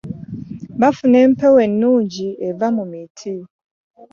[0.81, 3.33] Bafuna empewo ennungi eva mu miti.